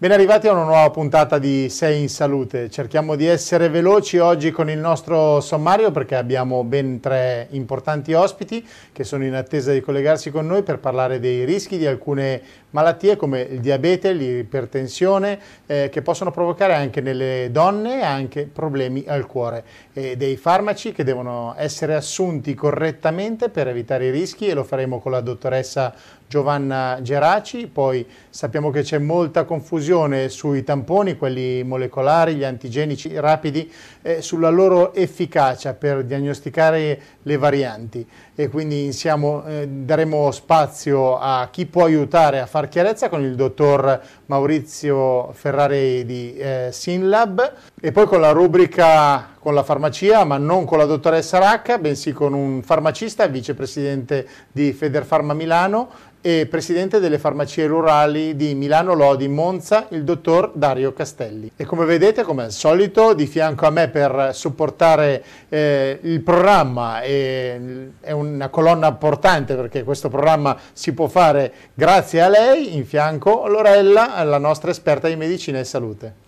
[0.00, 2.70] Ben arrivati a una nuova puntata di Sei in Salute.
[2.70, 8.64] Cerchiamo di essere veloci oggi con il nostro sommario perché abbiamo ben tre importanti ospiti
[8.92, 12.40] che sono in attesa di collegarsi con noi per parlare dei rischi di alcune
[12.70, 19.26] malattie come il diabete, l'ipertensione eh, che possono provocare anche nelle donne anche problemi al
[19.26, 24.62] cuore e dei farmaci che devono essere assunti correttamente per evitare i rischi e lo
[24.62, 25.92] faremo con la dottoressa
[26.28, 29.86] Giovanna Geraci, poi sappiamo che c'è molta confusione
[30.28, 33.70] sui tamponi, quelli molecolari, gli antigenici rapidi,
[34.02, 38.06] eh, sulla loro efficacia per diagnosticare le varianti.
[38.34, 43.34] E quindi insiamo, eh, daremo spazio a chi può aiutare a far chiarezza con il
[43.34, 50.36] dottor Maurizio Ferrari di eh, Sinlab e poi con la rubrica con la farmacia, ma
[50.36, 55.88] non con la dottoressa Racca, bensì con un farmacista, vicepresidente di Federfarma Milano,
[56.20, 61.52] e presidente delle farmacie rurali di Milano Lodi Monza, il dottor Dario Castelli.
[61.56, 67.02] E come vedete, come al solito, di fianco a me per supportare eh, il programma,
[67.02, 72.84] e, è una colonna portante perché questo programma si può fare grazie a lei, in
[72.84, 76.26] fianco Lorella, la nostra esperta di medicina e salute.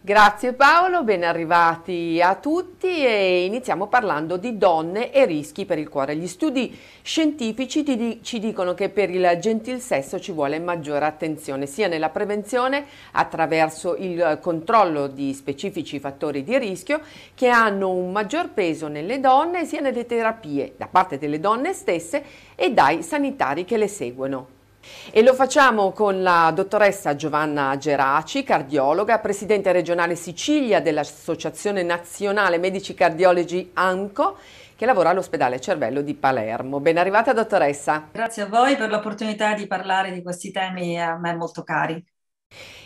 [0.00, 5.88] Grazie Paolo, ben arrivati a tutti e iniziamo parlando di donne e rischi per il
[5.88, 6.14] cuore.
[6.14, 11.88] Gli studi scientifici ci dicono che per il gentil sesso ci vuole maggiore attenzione sia
[11.88, 17.00] nella prevenzione attraverso il controllo di specifici fattori di rischio
[17.34, 22.22] che hanno un maggior peso nelle donne sia nelle terapie da parte delle donne stesse
[22.54, 24.55] e dai sanitari che le seguono.
[25.10, 32.94] E lo facciamo con la dottoressa Giovanna Geraci, cardiologa, presidente regionale Sicilia dell'Associazione Nazionale Medici
[32.94, 34.36] Cardiologi ANCO,
[34.76, 36.80] che lavora all'ospedale Cervello di Palermo.
[36.80, 38.08] Ben arrivata dottoressa.
[38.12, 42.04] Grazie a voi per l'opportunità di parlare di questi temi a me molto cari.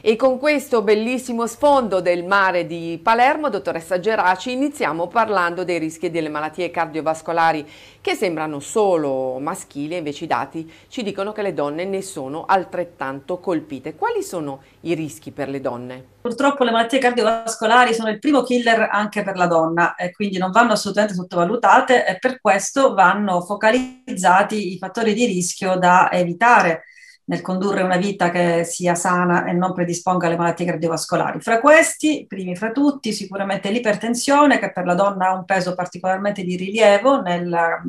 [0.03, 6.10] E con questo bellissimo sfondo del mare di Palermo, dottoressa Geraci, iniziamo parlando dei rischi
[6.10, 7.69] delle malattie cardiovascolari
[8.00, 13.41] che sembrano solo maschili, invece i dati ci dicono che le donne ne sono altrettanto
[13.41, 13.94] colpite.
[13.94, 16.03] Quali sono i rischi per le donne?
[16.22, 20.50] Purtroppo le malattie cardiovascolari sono il primo killer anche per la donna e quindi non
[20.50, 26.84] vanno assolutamente sottovalutate e per questo vanno focalizzati i fattori di rischio da evitare
[27.30, 31.41] nel condurre una vita che sia sana e non predisponga alle malattie cardiovascolari.
[31.41, 36.42] Fra questi, primi fra tutti, sicuramente l'ipertensione, che per la donna ha un peso particolarmente
[36.42, 37.80] di rilievo nel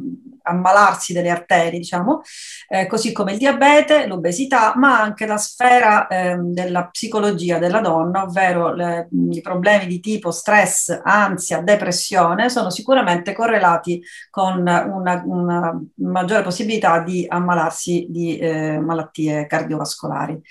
[0.44, 2.22] ammalarsi delle arterie, diciamo,
[2.68, 8.24] eh, così come il diabete, l'obesità, ma anche la sfera eh, della psicologia della donna,
[8.24, 15.82] ovvero le, i problemi di tipo stress, ansia, depressione, sono sicuramente correlati con una, una
[15.96, 20.42] maggiore possibilità di ammalarsi di eh, malattie cardiovascolari.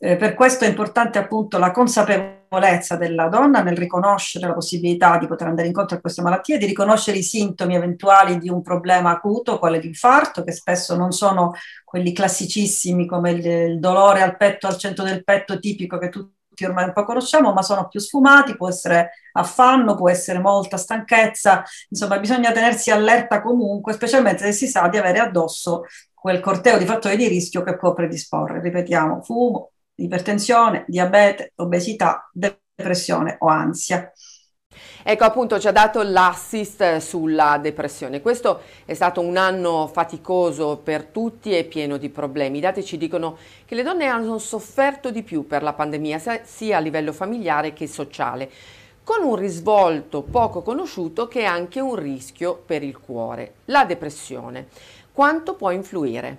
[0.00, 5.26] Eh, per questo è importante appunto la consapevolezza della donna nel riconoscere la possibilità di
[5.26, 9.58] poter andare incontro a queste malattie, di riconoscere i sintomi eventuali di un problema acuto,
[9.58, 14.78] quale l'infarto, che spesso non sono quelli classicissimi come il, il dolore al petto, al
[14.78, 18.68] centro del petto tipico che tutti ormai un po' conosciamo, ma sono più sfumati, può
[18.68, 24.88] essere affanno, può essere molta stanchezza, insomma bisogna tenersi allerta comunque, specialmente se si sa
[24.88, 25.82] di avere addosso
[26.20, 33.36] quel corteo di fattori di rischio che può predisporre, ripetiamo, fumo, ipertensione, diabete, obesità, depressione
[33.40, 34.12] o ansia.
[35.02, 38.20] Ecco appunto ci ha dato l'assist sulla depressione.
[38.20, 42.58] Questo è stato un anno faticoso per tutti e pieno di problemi.
[42.58, 46.76] I dati ci dicono che le donne hanno sofferto di più per la pandemia sia
[46.76, 48.50] a livello familiare che sociale,
[49.02, 54.68] con un risvolto poco conosciuto che è anche un rischio per il cuore, la depressione.
[55.18, 56.38] Quanto può influire?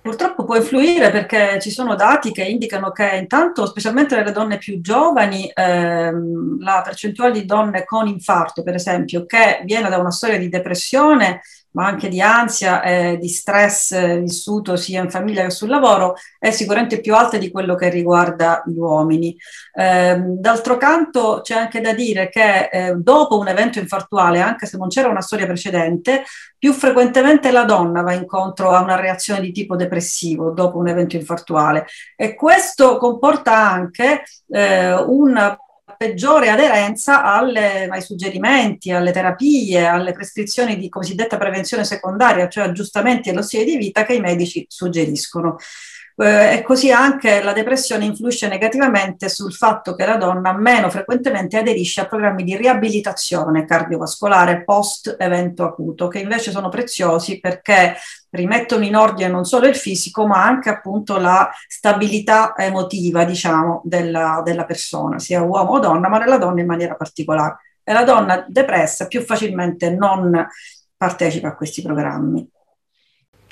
[0.00, 4.80] Purtroppo può influire perché ci sono dati che indicano che intanto, specialmente nelle donne più
[4.80, 10.38] giovani, ehm, la percentuale di donne con infarto, per esempio, che viene da una storia
[10.38, 15.68] di depressione, ma anche di ansia e di stress vissuto sia in famiglia che sul
[15.68, 19.36] lavoro, è sicuramente più alta di quello che riguarda gli uomini.
[19.74, 24.76] Eh, d'altro canto c'è anche da dire che eh, dopo un evento infartuale, anche se
[24.76, 26.24] non c'era una storia precedente,
[26.58, 31.14] più frequentemente la donna va incontro a una reazione di tipo depressivo dopo un evento
[31.16, 31.86] infartuale
[32.16, 35.56] e questo comporta anche eh, un
[35.98, 43.30] peggiore aderenza alle, ai suggerimenti, alle terapie, alle prescrizioni di cosiddetta prevenzione secondaria, cioè aggiustamenti
[43.30, 45.56] allo stile di vita che i medici suggeriscono.
[46.20, 51.56] Eh, e così anche la depressione influisce negativamente sul fatto che la donna meno frequentemente
[51.56, 57.94] aderisce a programmi di riabilitazione cardiovascolare post evento acuto, che invece sono preziosi perché
[58.30, 64.42] rimettono in ordine non solo il fisico, ma anche appunto la stabilità emotiva, diciamo, della,
[64.44, 67.58] della persona, sia uomo o donna, ma nella donna in maniera particolare.
[67.84, 70.48] E la donna depressa più facilmente non
[70.96, 72.50] partecipa a questi programmi.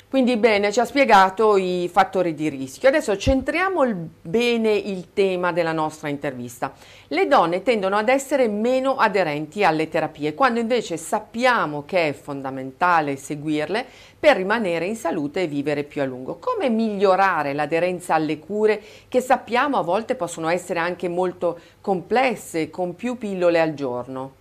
[0.09, 2.87] Quindi bene, ci ha spiegato i fattori di rischio.
[2.87, 6.71] Adesso centriamo il, bene il tema della nostra intervista.
[7.09, 13.17] Le donne tendono ad essere meno aderenti alle terapie, quando invece sappiamo che è fondamentale
[13.17, 13.85] seguirle
[14.17, 16.37] per rimanere in salute e vivere più a lungo.
[16.39, 22.95] Come migliorare l'aderenza alle cure che sappiamo a volte possono essere anche molto complesse, con
[22.95, 24.36] più pillole al giorno?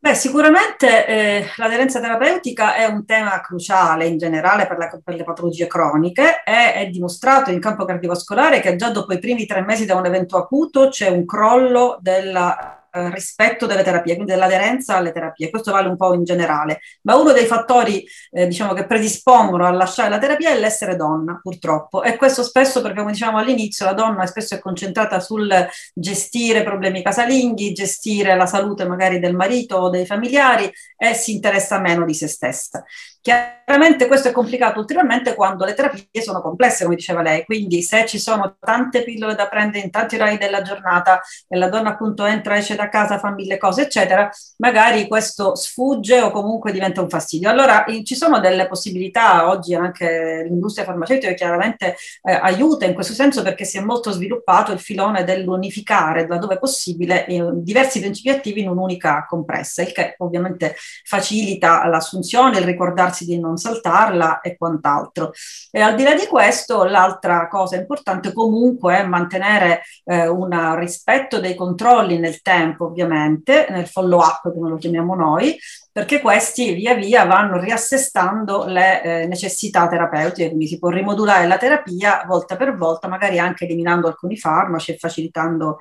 [0.00, 5.24] Beh, sicuramente eh, l'aderenza terapeutica è un tema cruciale in generale per, la, per le
[5.24, 6.42] patologie croniche.
[6.44, 10.06] E è dimostrato in campo cardiovascolare che già dopo i primi tre mesi da un
[10.06, 15.50] evento acuto c'è un crollo della eh, rispetto delle terapie, quindi dell'aderenza alle terapie.
[15.50, 16.80] Questo vale un po' in generale.
[17.02, 21.38] Ma uno dei fattori eh, diciamo, che predispongono a lasciare la terapia è l'essere donna,
[21.42, 22.02] purtroppo.
[22.02, 25.48] E questo spesso, perché come dicevamo all'inizio, la donna spesso è concentrata sul
[25.94, 31.78] gestire problemi casalinghi, gestire la salute magari del marito o dei familiari e si interessa
[31.78, 32.84] meno di se stessa.
[33.20, 38.06] Chiaramente questo è complicato ulteriormente quando le terapie sono complesse, come diceva lei, quindi se
[38.06, 42.24] ci sono tante pillole da prendere in tanti orari della giornata e la donna appunto
[42.24, 47.10] entra, esce da casa, fa mille cose, eccetera, magari questo sfugge o comunque diventa un
[47.10, 47.50] fastidio.
[47.50, 53.42] Allora ci sono delle possibilità, oggi anche l'industria farmaceutica chiaramente eh, aiuta in questo senso
[53.42, 58.68] perché si è molto sviluppato il filone dell'unificare, laddove possibile, eh, diversi principi attivi in
[58.68, 65.32] un'unica compressa, il che ovviamente facilita l'assunzione, il ricordarsi assicurarsi di non saltarla e quant'altro.
[65.70, 71.40] E al di là di questo, l'altra cosa importante comunque è mantenere eh, un rispetto
[71.40, 75.58] dei controlli nel tempo, ovviamente, nel follow up, come lo chiamiamo noi,
[75.90, 81.56] perché questi via via vanno riassestando le eh, necessità terapeutiche, quindi si può rimodulare la
[81.56, 85.78] terapia volta per volta, magari anche eliminando alcuni farmaci e facilitando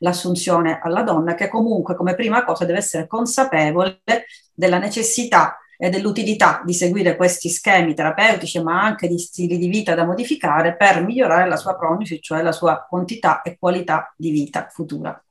[0.00, 4.02] l'assunzione alla donna, che comunque come prima cosa deve essere consapevole
[4.52, 9.94] della necessità e dell'utilità di seguire questi schemi terapeutici, ma anche di stili di vita
[9.94, 14.66] da modificare per migliorare la sua prognosi, cioè la sua quantità e qualità di vita
[14.68, 15.22] futura.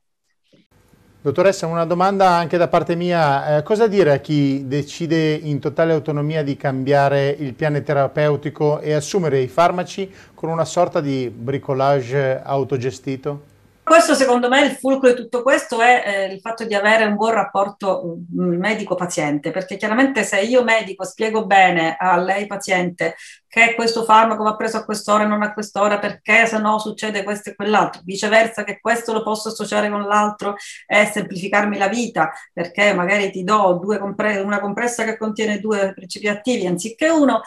[1.20, 3.58] Dottoressa, una domanda anche da parte mia.
[3.58, 8.94] Eh, cosa dire a chi decide in totale autonomia di cambiare il piano terapeutico e
[8.94, 13.56] assumere i farmaci con una sorta di bricolage autogestito?
[13.88, 17.14] Questo secondo me il fulcro di tutto questo è eh, il fatto di avere un
[17.14, 23.16] buon rapporto mm, medico-paziente, perché chiaramente se io medico spiego bene a lei paziente
[23.48, 27.22] che questo farmaco va preso a quest'ora e non a quest'ora perché se no succede
[27.22, 30.56] questo e quell'altro, viceversa che questo lo posso associare con l'altro
[30.86, 36.28] e semplificarmi la vita perché magari ti do compre- una compressa che contiene due principi
[36.28, 37.40] attivi anziché uno,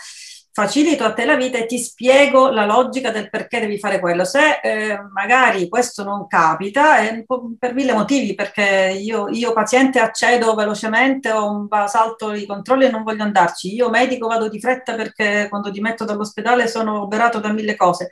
[0.53, 4.25] facilito a te la vita e ti spiego la logica del perché devi fare quello.
[4.25, 7.23] Se eh, magari questo non capita, è
[7.57, 13.03] per mille motivi, perché io, io paziente accedo velocemente o salto i controlli e non
[13.03, 13.73] voglio andarci.
[13.73, 18.09] Io medico vado di fretta perché quando ti metto dall'ospedale sono operato da mille cose.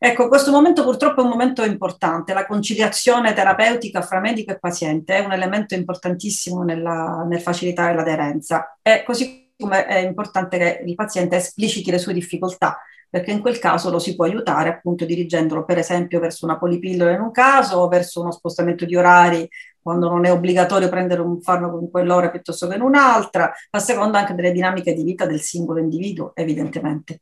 [0.00, 5.16] Ecco, questo momento purtroppo è un momento importante, la conciliazione terapeutica fra medico e paziente
[5.16, 8.78] è un elemento importantissimo nella, nel facilitare l'aderenza.
[8.80, 12.78] E così come è importante che il paziente espliciti le sue difficoltà,
[13.10, 17.12] perché in quel caso lo si può aiutare appunto dirigendolo per esempio verso una polipillola
[17.12, 19.48] in un caso o verso uno spostamento di orari
[19.80, 24.18] quando non è obbligatorio prendere un farmaco in quell'ora piuttosto che in un'altra, a seconda
[24.18, 27.20] anche delle dinamiche di vita del singolo individuo, evidentemente.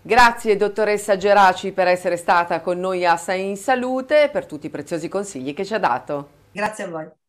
[0.00, 4.66] Grazie dottoressa Geraci per essere stata con noi a Sei in Salute e per tutti
[4.66, 6.28] i preziosi consigli che ci ha dato.
[6.52, 7.21] Grazie a voi.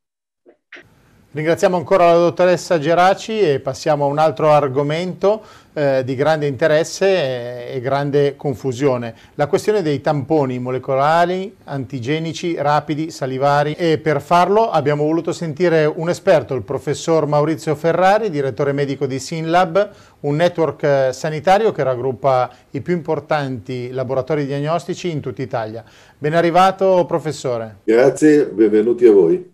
[1.36, 5.42] Ringraziamo ancora la dottoressa Geraci e passiamo a un altro argomento
[5.74, 13.10] eh, di grande interesse e, e grande confusione, la questione dei tamponi molecolari, antigenici, rapidi,
[13.10, 19.08] salivari e per farlo abbiamo voluto sentire un esperto, il professor Maurizio Ferrari, direttore medico
[19.08, 25.42] di SINLAB, un network eh, sanitario che raggruppa i più importanti laboratori diagnostici in tutta
[25.42, 25.84] Italia.
[26.16, 27.78] Ben arrivato professore.
[27.86, 29.53] Grazie, benvenuti a voi.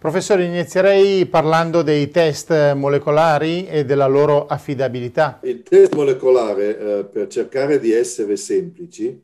[0.00, 5.40] Professore, inizierei parlando dei test molecolari e della loro affidabilità.
[5.42, 9.22] Il test molecolare, eh, per cercare di essere semplici,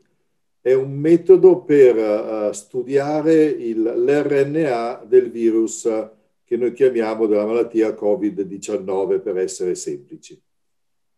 [0.61, 5.89] è un metodo per uh, studiare l'RNA del virus
[6.45, 10.39] che noi chiamiamo della malattia Covid-19 per essere semplici.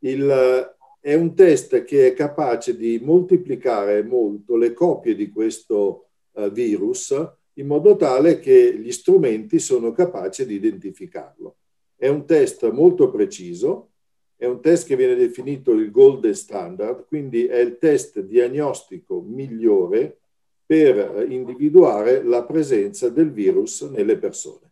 [0.04, 6.48] Il, è un test che è capace di moltiplicare molto le copie di questo uh,
[6.48, 11.56] virus in modo tale che gli strumenti sono capaci di identificarlo.
[11.96, 13.90] È un test molto preciso,
[14.36, 20.18] è un test che viene definito il gold standard, quindi è il test diagnostico migliore
[20.64, 24.70] per individuare la presenza del virus nelle persone.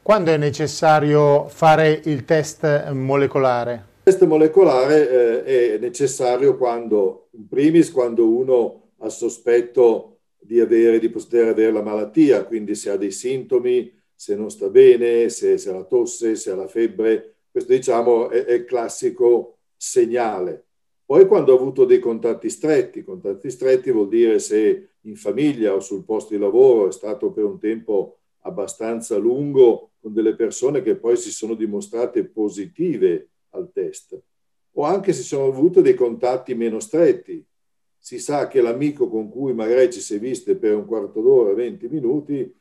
[0.00, 3.84] Quando è necessario fare il test molecolare?
[4.04, 10.17] Il test molecolare eh, è necessario quando, in primis, quando uno ha sospetto
[10.48, 14.70] di, avere, di poter avere la malattia, quindi se ha dei sintomi, se non sta
[14.70, 19.58] bene, se, se ha la tosse, se ha la febbre, questo diciamo è, è classico
[19.76, 20.64] segnale.
[21.04, 25.80] Poi quando ha avuto dei contatti stretti, contatti stretti vuol dire se in famiglia o
[25.80, 30.96] sul posto di lavoro è stato per un tempo abbastanza lungo con delle persone che
[30.96, 34.18] poi si sono dimostrate positive al test,
[34.72, 37.44] o anche se sono avuto dei contatti meno stretti.
[37.98, 41.52] Si sa che l'amico con cui magari ci si è viste per un quarto d'ora,
[41.52, 42.54] 20 minuti, eh,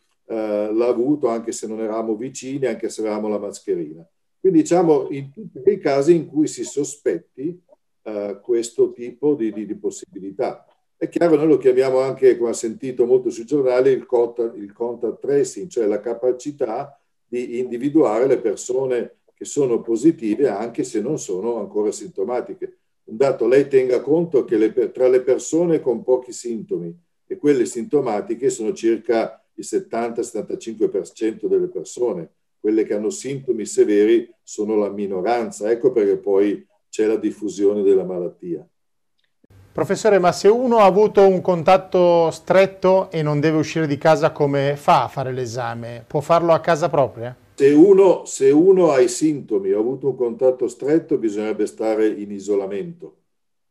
[0.73, 4.05] l'ha avuto anche se non eravamo vicini, anche se avevamo la mascherina.
[4.39, 7.61] Quindi diciamo in tutti quei casi in cui si sospetti
[8.03, 10.65] uh, questo tipo di, di, di, possibilità.
[10.95, 14.71] È chiaro, noi lo chiamiamo anche, come ha sentito molto sui giornali, il contact, il
[14.73, 21.19] contact tracing, cioè la capacità di individuare le persone che sono positive anche se non
[21.19, 22.77] sono ancora sintomatiche.
[23.07, 26.93] Un dato, lei tenga conto che le, tra le persone con pochi sintomi
[27.25, 34.75] e quelle sintomatiche sono circa il 70-75% delle persone quelle che hanno sintomi severi sono
[34.75, 38.67] la minoranza, ecco perché poi c'è la diffusione della malattia.
[39.71, 44.31] Professore, ma se uno ha avuto un contatto stretto e non deve uscire di casa,
[44.31, 46.03] come fa a fare l'esame?
[46.05, 47.35] Può farlo a casa propria?
[47.59, 52.31] Se uno, se uno ha i sintomi, ha avuto un contatto stretto, bisognerebbe stare in
[52.31, 53.23] isolamento.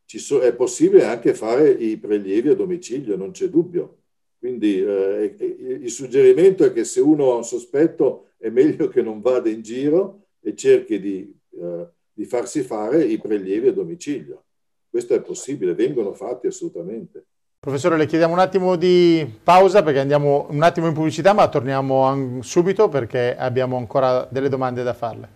[0.05, 3.99] So, è possibile anche fare i prelievi a domicilio, non c'è dubbio.
[4.41, 5.37] Quindi eh,
[5.81, 9.63] il suggerimento è che se uno ha un sospetto è meglio che non vada in
[9.63, 14.47] giro e cerchi di, eh, di farsi fare i prelievi a domicilio.
[14.91, 17.26] Questo è possibile, vengono fatti assolutamente.
[17.67, 22.39] Professore, le chiediamo un attimo di pausa perché andiamo un attimo in pubblicità, ma torniamo
[22.41, 25.36] subito perché abbiamo ancora delle domande da farle.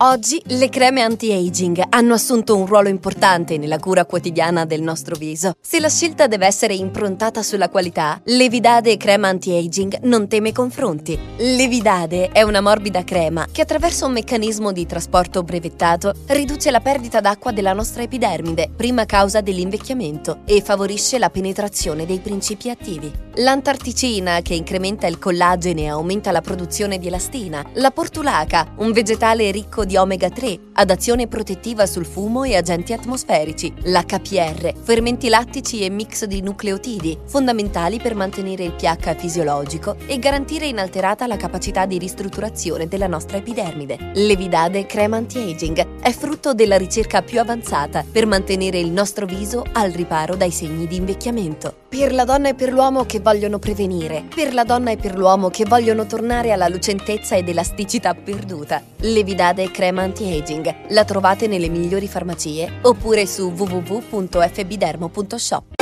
[0.00, 5.54] Oggi le creme anti-aging hanno assunto un ruolo importante nella cura quotidiana del nostro viso.
[5.60, 11.18] Se la scelta deve essere improntata sulla qualità, Levidade Crema Anti-Aging non teme confronti.
[11.38, 17.20] Levidade è una morbida crema che attraverso un meccanismo di trasporto brevettato riduce la perdita
[17.20, 23.10] d'acqua della nostra epidermide, prima causa dell'invecchiamento, e favorisce la penetrazione dei principi attivi.
[23.38, 27.64] L'antarticina, che incrementa il collagene e aumenta la produzione di elastina.
[27.74, 32.92] La portulaca, un vegetale ricco di omega 3, ad azione protettiva sul fumo e agenti
[32.92, 40.18] atmosferici, l'HPR, fermenti lattici e mix di nucleotidi, fondamentali per mantenere il pH fisiologico e
[40.18, 44.12] garantire inalterata la capacità di ristrutturazione della nostra epidermide.
[44.14, 49.90] Levidade Crema Anti-Aging è frutto della ricerca più avanzata per mantenere il nostro viso al
[49.92, 51.86] riparo dai segni di invecchiamento.
[51.88, 55.48] Per la donna e per l'uomo che vogliono prevenire, per la donna e per l'uomo
[55.48, 58.82] che vogliono tornare alla lucentezza ed elasticità perduta.
[58.98, 65.77] Levidade Crema Anti-Aging la trovate nelle migliori farmacie oppure su www.fbidermo.shop.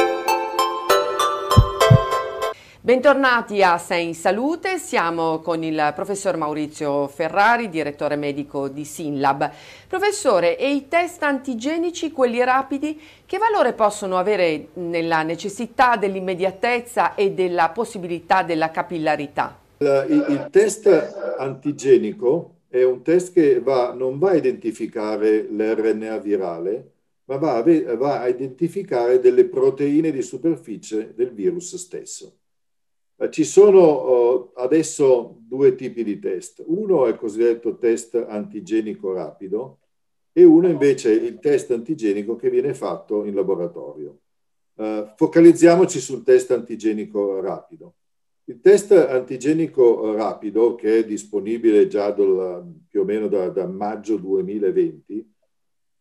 [2.86, 9.50] Bentornati a Sei in Salute, siamo con il professor Maurizio Ferrari, direttore medico di Sinlab.
[9.88, 17.32] Professore, e i test antigenici, quelli rapidi, che valore possono avere nella necessità dell'immediatezza e
[17.32, 19.58] della possibilità della capillarità?
[19.78, 20.86] Il, il test
[21.38, 26.90] antigenico è un test che va, non va a identificare l'RNA virale,
[27.24, 32.32] ma va a, va a identificare delle proteine di superficie del virus stesso.
[33.18, 36.62] Eh, ci sono uh, adesso due tipi di test.
[36.66, 39.78] Uno è il cosiddetto test antigenico rapido
[40.32, 44.18] e uno invece è il test antigenico che viene fatto in laboratorio.
[44.74, 47.94] Uh, focalizziamoci sul test antigenico rapido.
[48.48, 54.16] Il test antigenico rapido, che è disponibile già dal, più o meno da, da maggio
[54.18, 55.35] 2020,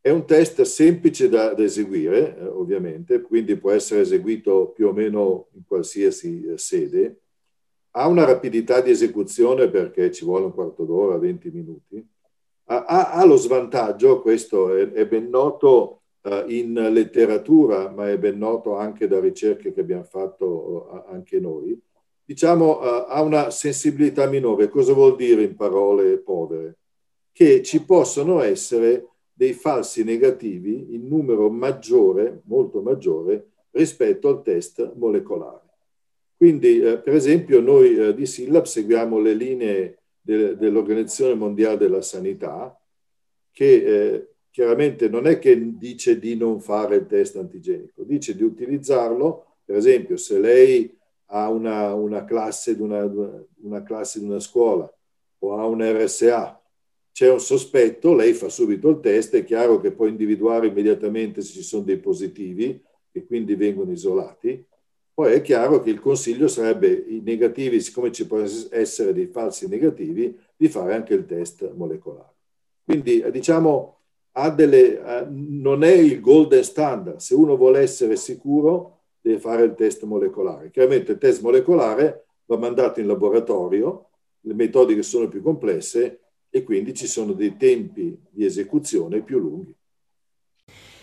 [0.06, 4.94] è un test semplice da, da eseguire, eh, ovviamente, quindi può essere eseguito più o
[4.94, 7.22] meno in qualsiasi eh, sede.
[7.90, 12.08] Ha una rapidità di esecuzione perché ci vuole un quarto d'ora, 20 minuti.
[12.66, 18.20] Ha, ha, ha lo svantaggio, questo è, è ben noto eh, in letteratura, ma è
[18.20, 21.76] ben noto anche da ricerche che abbiamo fatto eh, anche noi,
[22.24, 24.70] diciamo, eh, ha una sensibilità minore.
[24.70, 26.78] Cosa vuol dire in parole povere?
[27.32, 29.08] Che ci possono essere
[29.38, 35.62] dei falsi negativi in numero maggiore, molto maggiore, rispetto al test molecolare.
[36.38, 42.02] Quindi, eh, per esempio, noi eh, di Sillab seguiamo le linee de- dell'Organizzazione Mondiale della
[42.02, 42.80] Sanità,
[43.52, 48.44] che eh, chiaramente non è che dice di non fare il test antigenico, dice di
[48.44, 53.04] utilizzarlo, per esempio, se lei ha una, una classe, di una,
[53.62, 54.90] una classe di una scuola
[55.40, 56.62] o ha un RSA,
[57.16, 61.54] c'è un sospetto, lei fa subito il test, è chiaro che può individuare immediatamente se
[61.54, 62.78] ci sono dei positivi
[63.10, 64.62] e quindi vengono isolati.
[65.14, 69.70] Poi è chiaro che il consiglio sarebbe i negativi, siccome ci possono essere dei falsi
[69.70, 72.34] negativi, di fare anche il test molecolare.
[72.84, 74.00] Quindi diciamo,
[74.54, 77.20] delle, non è il golden standard.
[77.20, 80.70] Se uno vuole essere sicuro, deve fare il test molecolare.
[80.70, 84.10] Chiaramente il test molecolare va mandato in laboratorio,
[84.42, 86.20] le metodiche sono più complesse
[86.56, 89.76] e quindi ci sono dei tempi di esecuzione più lunghi.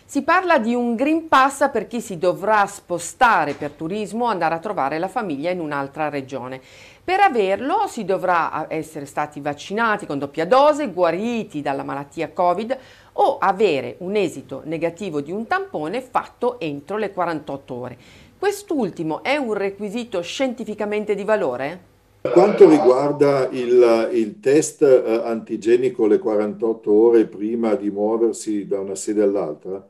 [0.07, 4.55] Si parla di un Green Pass per chi si dovrà spostare per turismo o andare
[4.55, 6.59] a trovare la famiglia in un'altra regione.
[7.05, 12.79] Per averlo si dovrà essere stati vaccinati con doppia dose, guariti dalla malattia Covid
[13.13, 17.99] o avere un esito negativo di un tampone fatto entro le 48 ore.
[18.39, 21.92] Quest'ultimo è un requisito scientificamente di valore?
[22.23, 28.79] Per quanto riguarda il, il test eh, antigenico le 48 ore prima di muoversi da
[28.79, 29.85] una sede all'altra,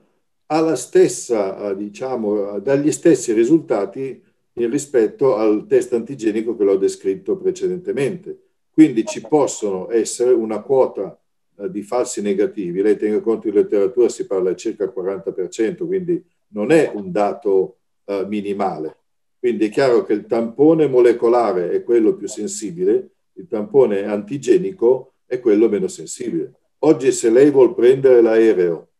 [0.47, 4.19] ha stessa, eh, diciamo, dagli stessi risultati
[4.55, 8.39] rispetto al test antigenico che l'ho descritto precedentemente.
[8.71, 11.15] Quindi ci possono essere una quota
[11.59, 12.81] eh, di falsi negativi.
[12.81, 17.13] Lei tenga conto in letteratura si parla di circa il 40%, quindi non è un
[17.13, 17.77] dato
[18.27, 19.02] minimale.
[19.43, 25.41] Quindi è chiaro che il tampone molecolare è quello più sensibile, il tampone antigenico è
[25.41, 26.53] quello meno sensibile.
[26.85, 28.91] Oggi se lei vuole prendere l'aereo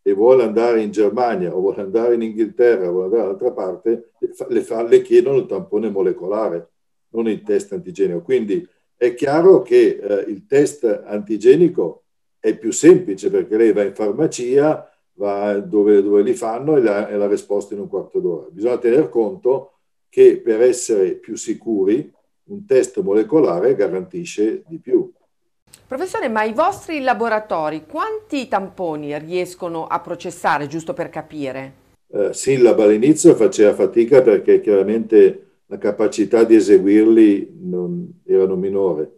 [0.00, 4.10] e vuole andare in Germania o vuole andare in Inghilterra o vuole andare dall'altra parte,
[4.50, 6.68] le, fa, le chiedono il tampone molecolare,
[7.08, 8.22] non il test antigenico.
[8.22, 8.64] Quindi
[8.96, 12.04] è chiaro che eh, il test antigenico
[12.38, 17.08] è più semplice perché lei va in farmacia, va dove, dove li fanno e la,
[17.08, 18.46] e la risposta in un quarto d'ora.
[18.48, 19.71] Bisogna tener conto
[20.12, 22.12] che per essere più sicuri
[22.48, 25.10] un test molecolare garantisce di più.
[25.86, 31.72] Professore, ma i vostri laboratori quanti tamponi riescono a processare, giusto per capire?
[32.08, 39.10] Eh, Sillab all'inizio faceva fatica perché chiaramente la capacità di eseguirli non, erano minore.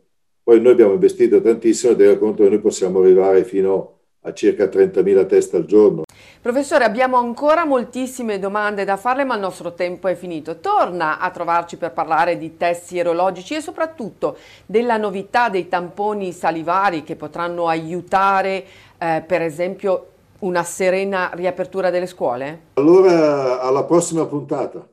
[0.44, 3.93] Poi noi abbiamo investito tantissimo e tenere conto che noi possiamo arrivare fino a
[4.32, 6.02] circa 30.000 test al giorno.
[6.40, 10.58] Professore, abbiamo ancora moltissime domande da farle, ma il nostro tempo è finito.
[10.60, 17.02] Torna a trovarci per parlare di test sierologici e soprattutto della novità dei tamponi salivari
[17.02, 18.64] che potranno aiutare,
[18.98, 20.08] eh, per esempio,
[20.40, 22.60] una serena riapertura delle scuole?
[22.74, 24.86] Allora, alla prossima puntata.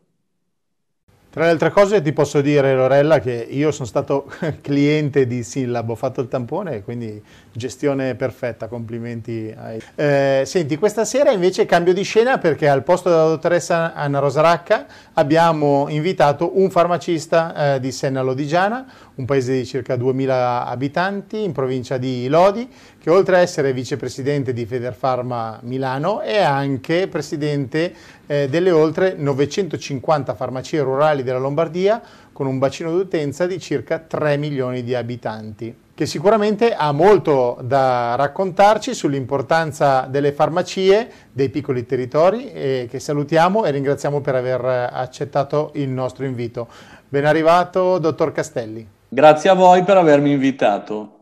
[1.32, 5.92] Tra le altre cose ti posso dire, Lorella, che io sono stato cliente di Sillab,
[5.92, 9.54] ho fatto il tampone, quindi gestione perfetta, complimenti.
[9.56, 9.82] Ai...
[9.96, 14.86] Eh, senti, questa sera invece cambio di scena perché al posto della dottoressa Anna Rosaracca
[15.14, 21.54] abbiamo invitato un farmacista eh, di Senna Lodigiana, un paese di circa 2000 abitanti in
[21.54, 22.70] provincia di Lodi,
[23.02, 30.34] che oltre a essere vicepresidente di Federfarma Milano è anche presidente eh, delle oltre 950
[30.36, 36.06] farmacie rurali della Lombardia con un bacino d'utenza di circa 3 milioni di abitanti che
[36.06, 43.72] sicuramente ha molto da raccontarci sull'importanza delle farmacie dei piccoli territori e che salutiamo e
[43.72, 46.70] ringraziamo per aver accettato il nostro invito.
[47.08, 48.88] Ben arrivato, dottor Castelli.
[49.10, 51.21] Grazie a voi per avermi invitato.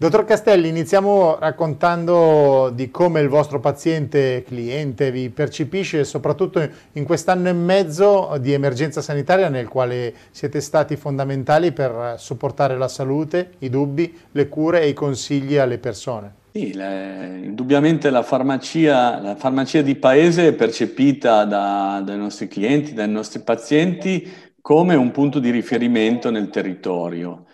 [0.00, 7.50] Dottor Castelli, iniziamo raccontando di come il vostro paziente cliente vi percepisce, soprattutto in quest'anno
[7.50, 13.68] e mezzo di emergenza sanitaria nel quale siete stati fondamentali per supportare la salute, i
[13.68, 16.32] dubbi, le cure e i consigli alle persone.
[16.52, 22.94] Sì, le, indubbiamente la farmacia, la farmacia, di paese è percepita da, dai nostri clienti,
[22.94, 24.26] dai nostri pazienti
[24.62, 27.44] come un punto di riferimento nel territorio.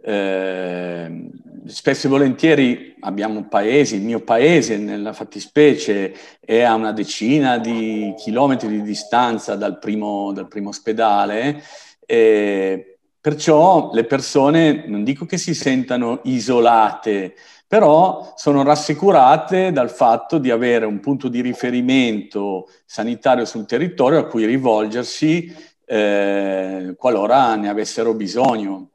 [0.00, 1.30] Eh,
[1.68, 8.14] spesso e volentieri abbiamo paesi, il mio paese nella fattispecie è a una decina di
[8.16, 11.62] chilometri di distanza dal primo, dal primo ospedale,
[12.06, 17.34] perciò le persone, non dico che si sentano isolate,
[17.66, 24.26] però sono rassicurate dal fatto di avere un punto di riferimento sanitario sul territorio a
[24.26, 25.52] cui rivolgersi
[25.84, 28.90] eh, qualora ne avessero bisogno.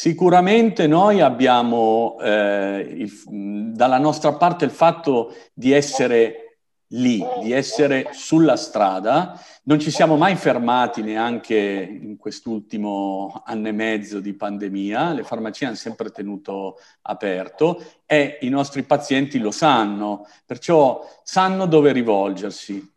[0.00, 3.12] Sicuramente noi abbiamo eh, il,
[3.74, 6.60] dalla nostra parte il fatto di essere
[6.92, 9.38] lì, di essere sulla strada.
[9.64, 15.66] Non ci siamo mai fermati neanche in quest'ultimo anno e mezzo di pandemia, le farmacie
[15.66, 22.90] hanno sempre tenuto aperto e i nostri pazienti lo sanno, perciò sanno dove rivolgersi.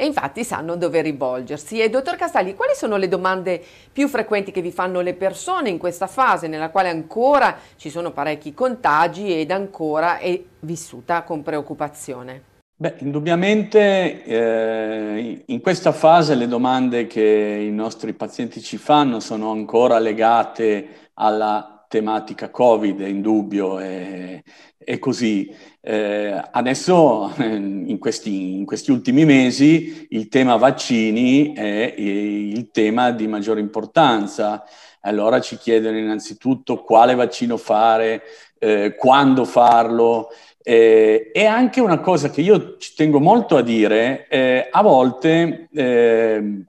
[0.00, 1.80] E infatti sanno dove rivolgersi.
[1.80, 3.60] E dottor Castaldi, quali sono le domande
[3.92, 8.12] più frequenti che vi fanno le persone in questa fase nella quale ancora ci sono
[8.12, 12.42] parecchi contagi ed ancora è vissuta con preoccupazione?
[12.76, 19.50] Beh, indubbiamente eh, in questa fase le domande che i nostri pazienti ci fanno sono
[19.50, 24.40] ancora legate alla tematica Covid, è indubbio, è,
[24.76, 25.52] è così.
[25.90, 33.26] Eh, adesso in questi, in questi, ultimi mesi il tema vaccini è il tema di
[33.26, 34.64] maggiore importanza.
[35.00, 38.20] Allora ci chiedono innanzitutto quale vaccino fare,
[38.58, 40.28] eh, quando farlo.
[40.62, 45.70] Eh, e anche una cosa che io ci tengo molto a dire, eh, a volte
[45.72, 46.64] eh,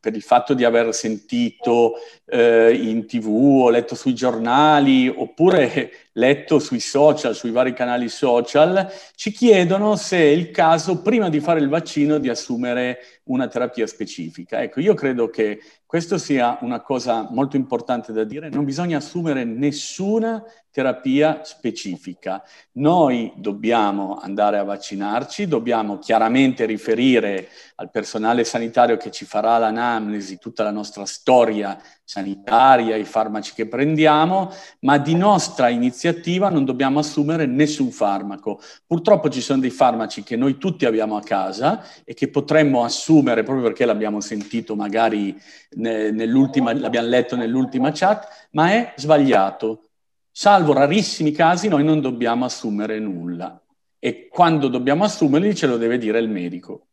[0.00, 1.94] per il fatto di aver sentito
[2.26, 8.90] eh, in tv o letto sui giornali oppure letto sui social, sui vari canali social,
[9.14, 13.86] ci chiedono se è il caso, prima di fare il vaccino, di assumere una terapia
[13.86, 14.62] specifica.
[14.62, 19.44] Ecco, io credo che questo sia una cosa molto importante da dire, non bisogna assumere
[19.44, 22.42] nessuna terapia specifica.
[22.72, 30.38] Noi dobbiamo andare a vaccinarci, dobbiamo chiaramente riferire al personale sanitario che ci farà l'anamnesi,
[30.38, 36.98] tutta la nostra storia sanitaria, i farmaci che prendiamo, ma di nostra iniziativa non dobbiamo
[36.98, 38.60] assumere nessun farmaco.
[38.86, 43.42] Purtroppo ci sono dei farmaci che noi tutti abbiamo a casa e che potremmo assumere
[43.44, 45.40] proprio perché l'abbiamo sentito magari
[45.76, 49.89] nell'ultima, l'abbiamo letto nell'ultima chat, ma è sbagliato.
[50.32, 53.60] Salvo rarissimi casi noi non dobbiamo assumere nulla
[53.98, 56.86] e quando dobbiamo assumerli ce lo deve dire il medico.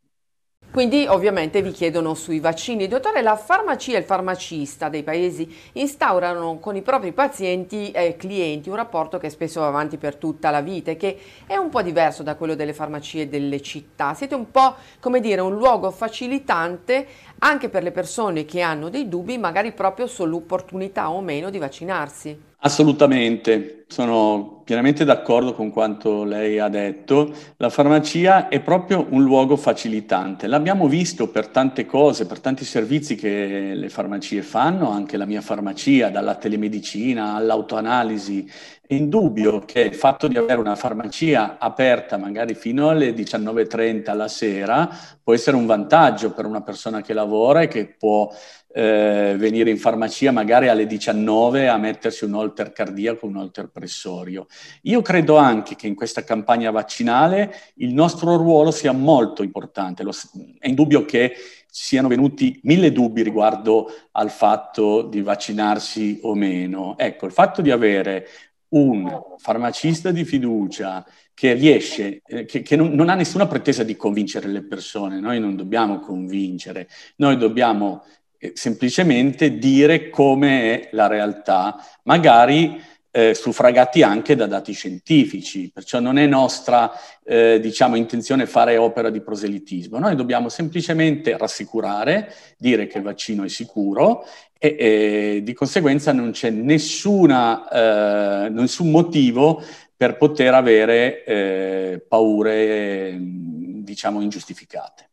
[0.71, 2.87] Quindi ovviamente vi chiedono sui vaccini.
[2.87, 8.69] Dottore, la farmacia e il farmacista dei paesi instaurano con i propri pazienti e clienti
[8.69, 11.81] un rapporto che spesso va avanti per tutta la vita e che è un po'
[11.81, 14.13] diverso da quello delle farmacie delle città.
[14.13, 17.07] Siete un po' come dire un luogo facilitante
[17.39, 22.55] anche per le persone che hanno dei dubbi magari proprio sull'opportunità o meno di vaccinarsi.
[22.67, 27.33] Assolutamente, sono pienamente d'accordo con quanto lei ha detto.
[27.55, 30.47] La farmacia è proprio un luogo facilitante.
[30.47, 35.39] L'abbiamo visto per tante cose, per tanti servizi che le farmacie fanno, anche la mia
[35.39, 38.45] farmacia, dalla telemedicina all'autoanalisi.
[38.87, 44.29] È indubbio che il fatto di avere una farmacia aperta magari fino alle 19.30 la
[44.29, 44.89] sera
[45.21, 48.33] può essere un vantaggio per una persona che lavora e che può
[48.73, 54.47] eh, venire in farmacia magari alle 19 a mettersi un holter cardiaco, un holter pressorio.
[54.83, 60.03] Io credo anche che in questa campagna vaccinale il nostro ruolo sia molto importante.
[60.03, 60.13] Lo,
[60.59, 61.33] è indubbio che
[61.69, 66.97] siano venuti mille dubbi riguardo al fatto di vaccinarsi o meno.
[66.97, 68.27] Ecco, il fatto di avere
[68.69, 73.95] un farmacista di fiducia che riesce, eh, che, che non, non, ha nessuna pretesa di
[73.95, 78.03] convincere le persone, noi non dobbiamo convincere, noi dobbiamo
[78.37, 82.81] eh, semplicemente dire come è la realtà, magari
[83.17, 86.91] eh, suffragati anche da dati scientifici, perciò non è nostra
[87.23, 93.43] eh, diciamo, intenzione fare opera di proselitismo, noi dobbiamo semplicemente rassicurare, dire che il vaccino
[93.43, 94.23] è sicuro
[94.59, 99.63] e, e di conseguenza non c'è nessuna, eh, nessun motivo
[99.95, 105.05] per poter avere eh, paure diciamo ingiustificate.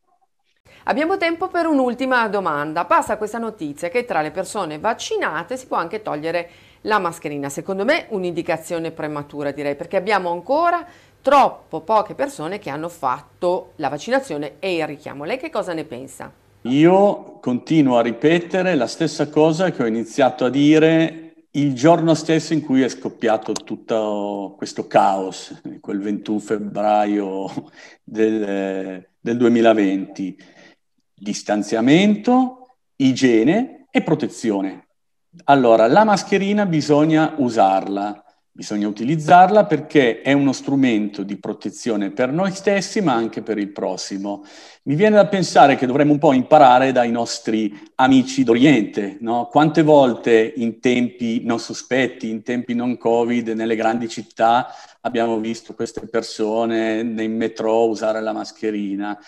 [0.87, 2.85] Abbiamo tempo per un'ultima domanda.
[2.85, 6.51] Passa questa notizia che tra le persone vaccinate si può anche togliere
[6.85, 7.49] la mascherina.
[7.49, 10.87] Secondo me un'indicazione prematura direi perché abbiamo ancora
[11.21, 15.25] troppo poche persone che hanno fatto la vaccinazione e il richiamo.
[15.25, 16.33] Lei che cosa ne pensa?
[16.63, 22.53] Io continuo a ripetere la stessa cosa che ho iniziato a dire il giorno stesso
[22.53, 27.51] in cui è scoppiato tutto questo caos, quel 21 febbraio
[28.03, 30.37] del, del 2020
[31.15, 34.87] distanziamento, igiene e protezione.
[35.45, 38.25] Allora, la mascherina bisogna usarla,
[38.57, 43.73] Bisogna utilizzarla perché è uno strumento di protezione per noi stessi, ma anche per il
[43.73, 44.45] prossimo.
[44.85, 49.49] Mi viene da pensare che dovremmo un po' imparare dai nostri amici d'Oriente, no?
[49.51, 54.69] Quante volte in tempi non sospetti, in tempi non Covid, nelle grandi città
[55.01, 59.19] abbiamo visto queste persone nei metro usare la mascherina.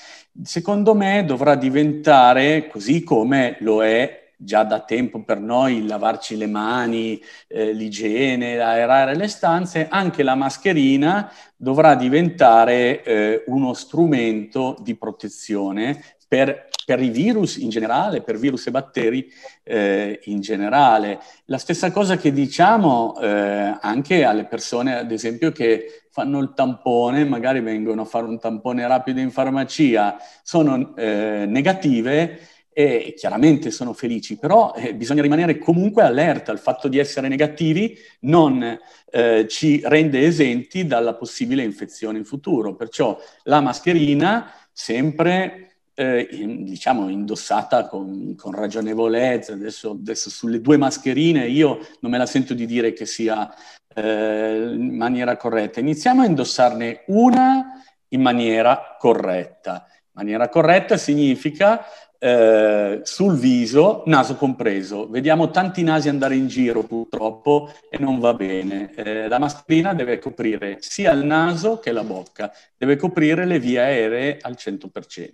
[0.41, 6.47] Secondo me dovrà diventare, così come lo è già da tempo per noi lavarci le
[6.47, 14.95] mani, eh, l'igiene, aerare le stanze, anche la mascherina dovrà diventare eh, uno strumento di
[14.95, 19.27] protezione per, per, i virus in generale, per virus e batteri
[19.63, 21.21] eh, in generale.
[21.47, 27.25] La stessa cosa che diciamo eh, anche alle persone, ad esempio, che fanno il tampone,
[27.25, 32.41] magari vengono a fare un tampone rapido in farmacia, sono eh, negative
[32.79, 36.53] e chiaramente sono felici, però eh, bisogna rimanere comunque allerta.
[36.53, 38.79] Il fatto di essere negativi non
[39.11, 42.77] eh, ci rende esenti dalla possibile infezione in futuro.
[42.77, 49.55] Perciò la mascherina sempre eh, in, diciamo indossata con, con ragionevolezza.
[49.55, 53.55] Adesso, adesso, sulle due mascherine io non me la sento di dire che sia
[53.95, 55.81] eh, in maniera corretta.
[55.81, 59.87] Iniziamo a indossarne una in maniera corretta.
[60.17, 61.85] Maniera corretta significa
[62.27, 65.09] eh, sul viso, naso compreso.
[65.09, 68.91] Vediamo tanti nasi andare in giro purtroppo e non va bene.
[68.97, 73.79] Eh, la mascherina deve coprire sia il naso che la bocca, deve coprire le vie
[73.79, 75.29] aeree al 100%.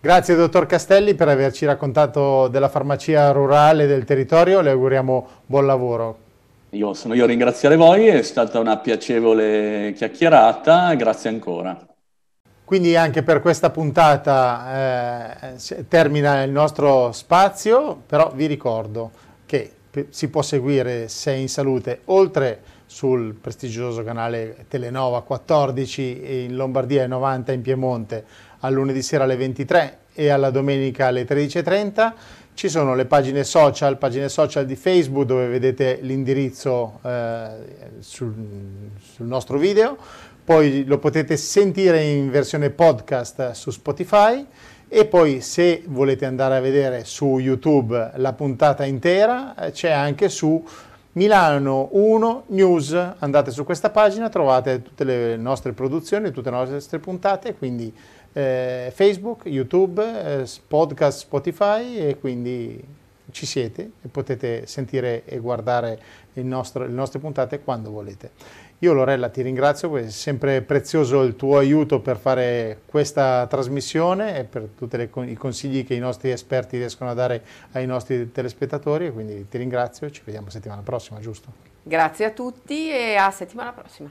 [0.00, 6.18] Grazie dottor Castelli per averci raccontato della farmacia rurale del territorio, le auguriamo buon lavoro.
[6.70, 11.76] Io sono io a ringraziare voi, è stata una piacevole chiacchierata, grazie ancora.
[12.70, 19.10] Quindi anche per questa puntata eh, termina il nostro spazio, però vi ricordo
[19.44, 19.72] che
[20.10, 27.08] si può seguire Sei in Salute oltre sul prestigioso canale Telenova 14 in Lombardia e
[27.08, 28.24] 90 in Piemonte
[28.60, 32.12] al lunedì sera alle 23 e alla domenica alle 13.30.
[32.54, 37.48] Ci sono le pagine social, pagine social di Facebook dove vedete l'indirizzo eh,
[37.98, 38.32] sul,
[39.00, 39.96] sul nostro video
[40.44, 44.44] poi lo potete sentire in versione podcast su Spotify
[44.88, 50.28] e poi se volete andare a vedere su YouTube la puntata intera eh, c'è anche
[50.28, 50.64] su
[51.12, 56.98] Milano 1 News, andate su questa pagina, trovate tutte le nostre produzioni, tutte le nostre
[57.00, 57.92] puntate, quindi
[58.32, 62.98] eh, Facebook, YouTube, eh, podcast Spotify e quindi
[63.32, 65.98] ci siete e potete sentire e guardare
[66.34, 68.30] nostro, le nostre puntate quando volete.
[68.82, 74.44] Io Lorella ti ringrazio, è sempre prezioso il tuo aiuto per fare questa trasmissione e
[74.44, 79.46] per tutti i consigli che i nostri esperti riescono a dare ai nostri telespettatori, quindi
[79.48, 81.52] ti ringrazio e ci vediamo settimana prossima, giusto?
[81.82, 84.10] Grazie a tutti e a settimana prossima.